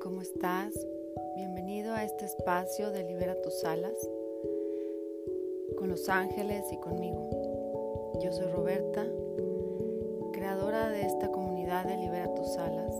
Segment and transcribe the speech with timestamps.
[0.00, 0.72] ¿cómo estás?
[1.36, 3.94] Bienvenido a este espacio de Libera tus alas
[5.76, 8.18] con los ángeles y conmigo.
[8.22, 9.06] Yo soy Roberta,
[10.32, 12.94] creadora de esta comunidad de Libera tus alas,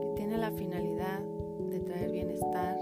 [0.00, 1.20] que tiene la finalidad
[1.68, 2.78] de traer bienestar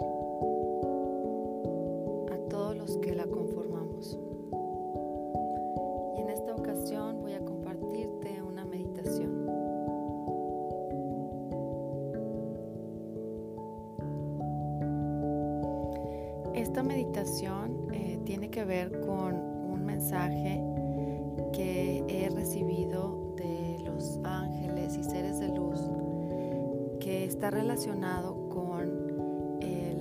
[27.44, 30.00] está relacionado con el,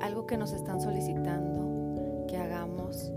[0.00, 3.12] algo que nos están solicitando que hagamos,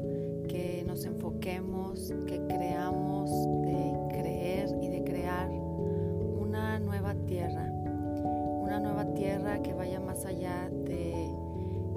[0.47, 3.29] que nos enfoquemos, que creamos
[3.61, 7.71] de creer y de crear una nueva tierra
[8.63, 11.13] una nueva tierra que vaya más allá de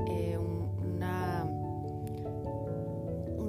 [0.07, 0.61] eh, un,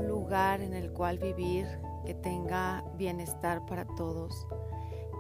[0.08, 1.68] lugar en el cual vivir
[2.06, 4.48] que tenga bienestar para todos,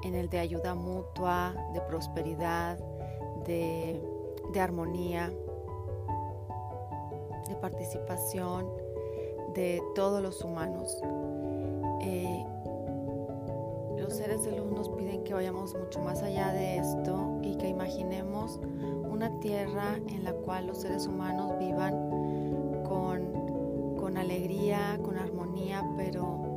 [0.03, 2.77] en el de ayuda mutua, de prosperidad,
[3.45, 4.01] de,
[4.51, 5.31] de armonía,
[7.47, 8.69] de participación
[9.53, 10.97] de todos los humanos.
[12.01, 12.45] Eh,
[13.97, 17.69] los seres de luz nos piden que vayamos mucho más allá de esto y que
[17.69, 18.59] imaginemos
[19.09, 26.52] una tierra en la cual los seres humanos vivan con, con alegría, con armonía, pero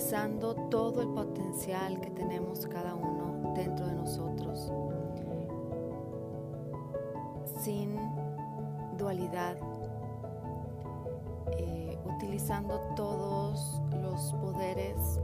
[0.00, 4.72] utilizando todo el potencial que tenemos cada uno dentro de nosotros,
[7.62, 7.98] sin
[8.96, 9.58] dualidad,
[11.58, 15.20] eh, utilizando todos los poderes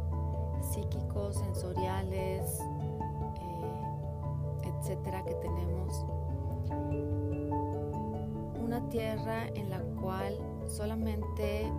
[0.60, 2.60] psíquicos, sensoriales,
[3.40, 6.04] eh, etcétera, que tenemos.
[8.62, 10.36] Una tierra en la cual
[10.66, 11.72] solamente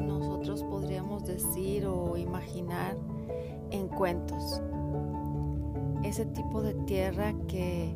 [0.00, 2.96] nosotros podríamos decir o imaginar
[3.70, 4.60] en cuentos.
[6.02, 7.94] Ese tipo de tierra que,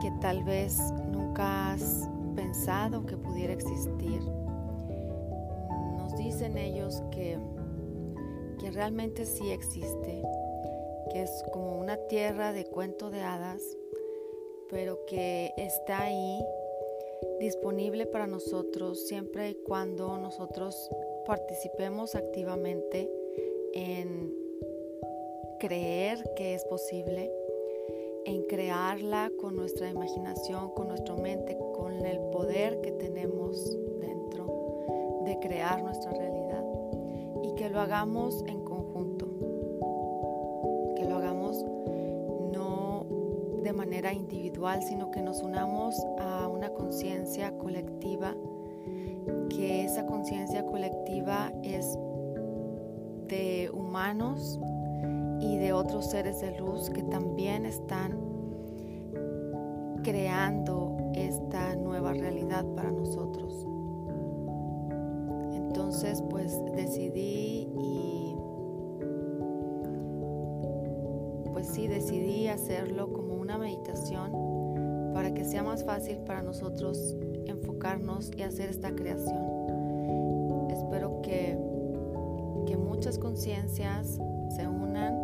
[0.00, 0.78] que tal vez
[1.10, 4.22] nunca has pensado que pudiera existir.
[5.98, 7.38] Nos dicen ellos que
[8.62, 10.22] que realmente sí existe,
[11.10, 13.60] que es como una tierra de cuento de hadas,
[14.70, 16.38] pero que está ahí
[17.42, 20.88] disponible para nosotros siempre y cuando nosotros
[21.26, 23.10] participemos activamente
[23.74, 24.32] en
[25.58, 27.32] creer que es posible,
[28.26, 35.36] en crearla con nuestra imaginación, con nuestra mente, con el poder que tenemos dentro de
[35.40, 36.64] crear nuestra realidad.
[37.42, 38.61] Y que lo hagamos en
[44.12, 48.34] individual, sino que nos unamos a una conciencia colectiva,
[49.50, 51.98] que esa conciencia colectiva es
[53.28, 54.58] de humanos
[55.40, 58.18] y de otros seres de luz que también están
[60.02, 63.66] creando esta nueva realidad para nosotros.
[65.52, 68.11] Entonces, pues decidí y
[71.62, 74.32] pues sí, decidí hacerlo como una meditación
[75.14, 77.14] para que sea más fácil para nosotros
[77.46, 80.66] enfocarnos y hacer esta creación.
[80.70, 81.56] Espero que,
[82.66, 84.18] que muchas conciencias
[84.56, 85.14] se unan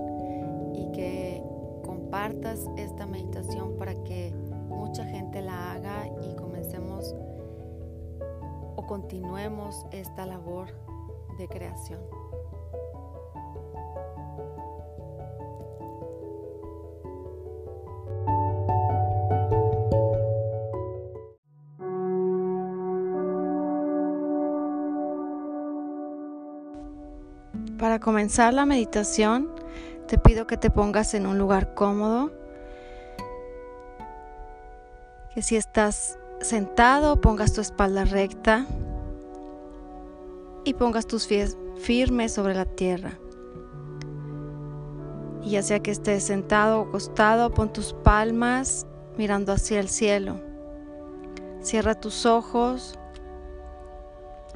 [0.76, 1.42] y que
[1.84, 4.32] compartas esta meditación para que
[4.68, 7.16] mucha gente la haga y comencemos
[8.76, 10.68] o continuemos esta labor
[11.36, 12.17] de creación.
[27.78, 29.48] Para comenzar la meditación,
[30.08, 32.32] te pido que te pongas en un lugar cómodo,
[35.32, 38.66] que si estás sentado pongas tu espalda recta
[40.64, 43.12] y pongas tus pies firmes sobre la tierra.
[45.44, 50.40] Y ya sea que estés sentado o acostado, pon tus palmas mirando hacia el cielo.
[51.60, 52.98] Cierra tus ojos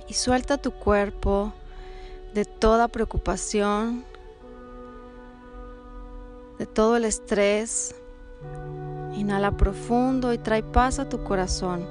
[0.08, 1.52] y suelta tu cuerpo
[2.34, 4.04] de toda preocupación,
[6.58, 7.94] de todo el estrés.
[9.14, 11.86] Inhala profundo y trae paz a tu corazón.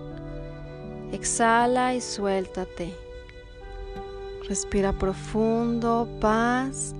[1.11, 2.95] Exhala y suéltate.
[4.47, 6.93] Respira profundo, paz.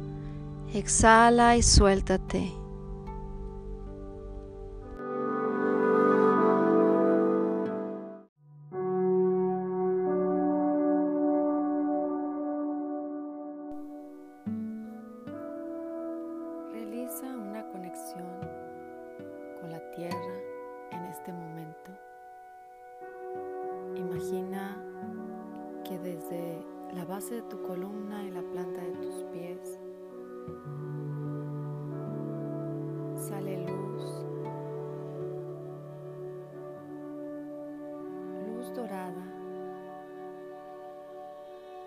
[0.73, 2.60] Exhala y suéltate.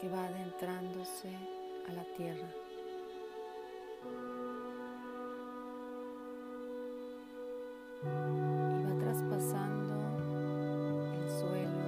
[0.04, 1.30] Que va adentrándose
[1.88, 2.48] a la tierra.
[8.02, 9.94] Y va traspasando
[11.14, 11.80] el suelo,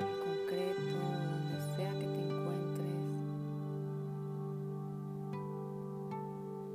[0.00, 3.04] el concreto, donde sea que te encuentres.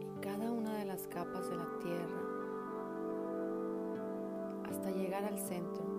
[0.01, 2.21] Y cada una de las capas de la tierra
[4.69, 5.90] hasta llegar al centro.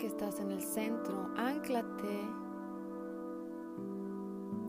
[0.00, 2.20] Que estás en el centro, anclate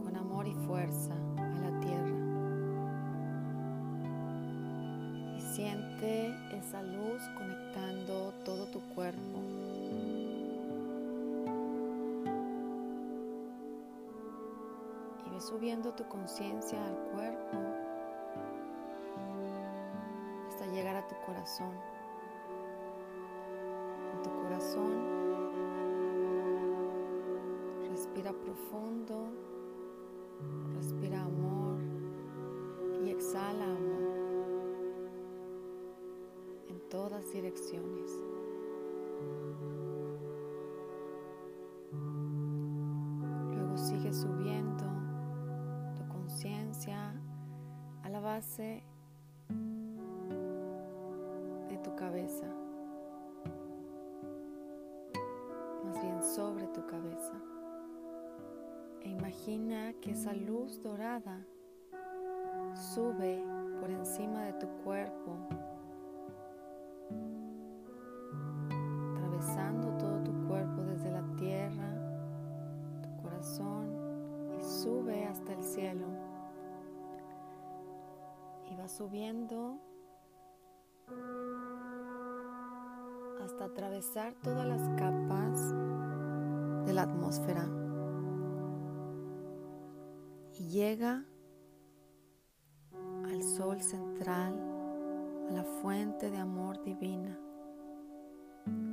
[0.04, 2.18] con amor y fuerza a la tierra.
[5.38, 9.40] Y siente esa luz conectando todo tu cuerpo.
[15.40, 17.58] subiendo tu conciencia al cuerpo
[20.48, 21.91] hasta llegar a tu corazón.
[28.34, 29.30] Profundo,
[30.76, 31.80] respira amor
[33.04, 35.10] y exhala amor
[36.70, 38.20] en todas direcciones.
[43.54, 44.82] Luego sigue subiendo
[48.04, 48.84] a la base
[51.70, 52.48] de tu cabeza,
[55.86, 57.51] más bien sobre tu cabeza.
[59.04, 61.46] E imagina que esa luz dorada
[62.74, 63.44] sube
[63.80, 65.38] por encima de tu cuerpo,
[69.16, 71.94] atravesando todo tu cuerpo desde la tierra,
[73.02, 73.90] tu corazón
[74.58, 76.32] y sube hasta el cielo.
[78.80, 79.78] Va subiendo
[83.44, 85.72] hasta atravesar todas las capas
[86.88, 87.81] de la atmósfera
[90.62, 91.26] y llega
[93.26, 94.54] al sol central,
[95.50, 97.36] a la fuente de amor divina,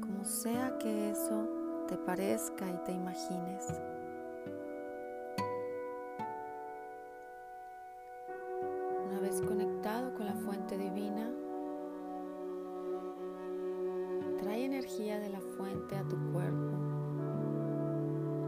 [0.01, 1.47] como sea que eso
[1.87, 3.67] te parezca y te imagines.
[10.17, 11.31] con la fuente divina,
[14.39, 16.77] trae energía de la fuente a tu cuerpo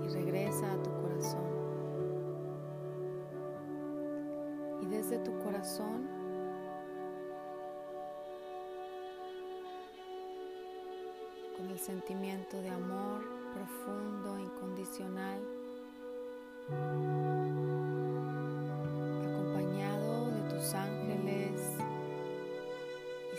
[0.04, 1.59] y regresa a tu corazón.
[5.10, 6.08] Desde tu corazón
[11.56, 15.40] con el sentimiento de amor profundo, incondicional,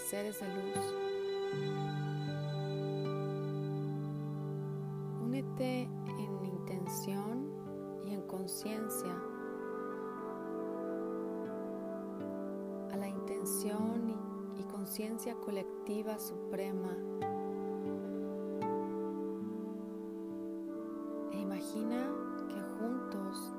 [0.09, 2.10] seres de luz.
[15.35, 16.97] Colectiva suprema.
[21.31, 21.97] E imagina
[22.49, 23.53] que juntos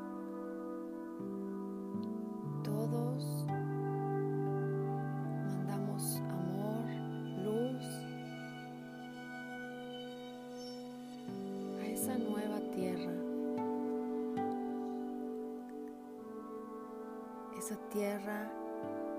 [17.62, 18.50] esa tierra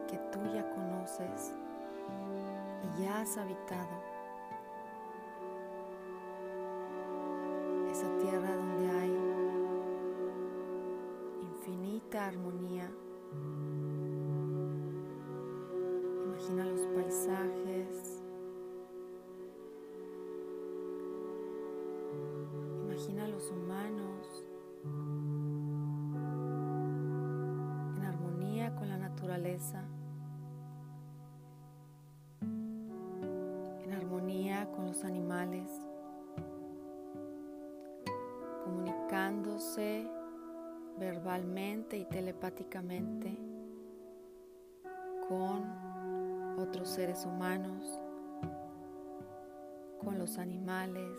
[0.08, 1.54] que tú ya conoces
[3.00, 3.90] ya has habitado.
[7.90, 9.18] Esa tierra donde hay
[11.42, 12.92] infinita armonía.
[16.26, 18.22] Imagina los paisajes.
[22.86, 24.46] Imagina los humanos.
[27.98, 28.90] en armonía con
[34.94, 35.72] los animales,
[38.64, 40.08] comunicándose
[41.00, 43.36] verbalmente y telepáticamente
[45.28, 48.00] con otros seres humanos,
[50.00, 51.18] con los animales,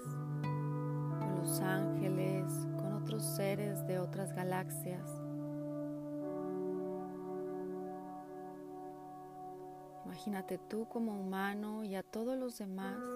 [1.19, 5.21] con los ángeles, con otros seres de otras galaxias.
[10.05, 13.14] Imagínate tú como humano y a todos los demás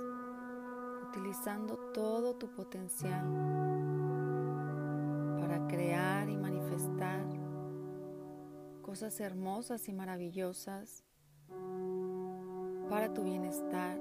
[1.08, 3.24] utilizando todo tu potencial
[5.40, 7.24] para crear y manifestar
[8.82, 11.04] cosas hermosas y maravillosas
[12.90, 13.98] para tu bienestar,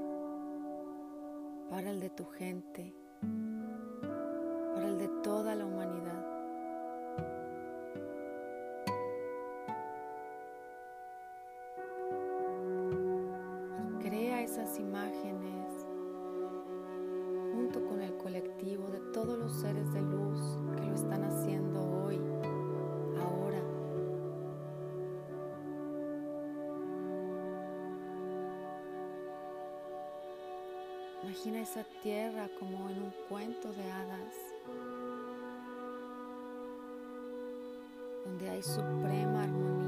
[1.70, 2.94] para el de tu gente,
[4.74, 5.77] para el de toda la humanidad.
[31.24, 34.36] Imagina esa tierra como en un cuento de hadas,
[38.24, 39.87] donde hay suprema armonía,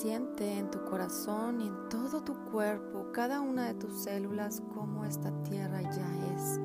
[0.00, 5.04] Siente en tu corazón y en todo tu cuerpo, cada una de tus células, cómo
[5.04, 6.60] esta tierra ya es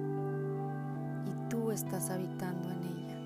[1.25, 3.17] y tú estás habitando en ella.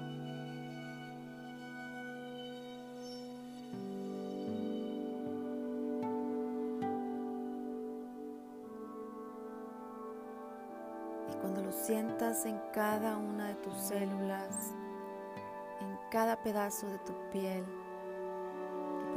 [11.33, 14.71] Y cuando lo sientas en cada una de tus células,
[15.81, 17.65] en cada pedazo de tu piel,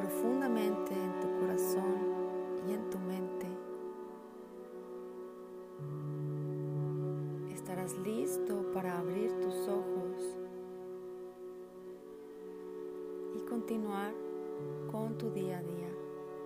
[0.01, 1.99] profundamente en tu corazón
[2.67, 3.47] y en tu mente,
[7.53, 10.39] estarás listo para abrir tus ojos
[13.37, 14.15] y continuar
[14.91, 15.91] con tu día a día,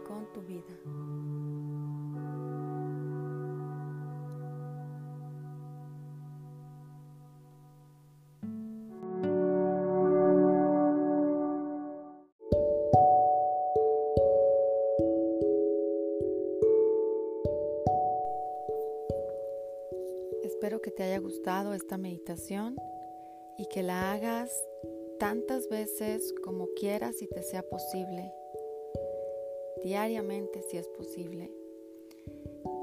[0.05, 1.94] con tu vida.
[20.97, 22.77] Te haya gustado esta meditación
[23.59, 24.51] y que la hagas
[25.19, 28.33] tantas veces como quieras y te sea posible,
[29.83, 31.51] diariamente si es posible,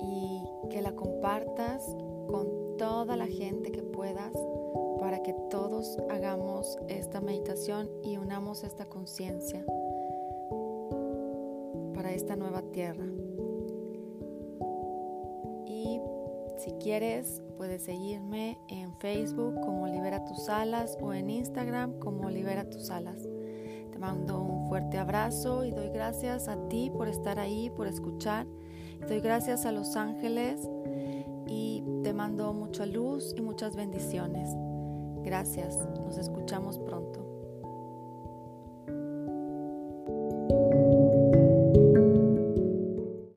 [0.02, 1.84] y que la compartas
[2.28, 4.34] con toda la gente que puedas
[5.00, 9.66] para que todos hagamos esta meditación y unamos esta conciencia
[11.94, 13.06] para esta nueva tierra.
[16.82, 22.90] Quieres, puedes seguirme en Facebook como Libera tus alas o en Instagram como Libera tus
[22.90, 23.22] alas.
[23.92, 28.48] Te mando un fuerte abrazo y doy gracias a ti por estar ahí, por escuchar.
[29.08, 30.68] Doy gracias a los ángeles
[31.48, 34.50] y te mando mucha luz y muchas bendiciones.
[35.24, 37.21] Gracias, nos escuchamos pronto.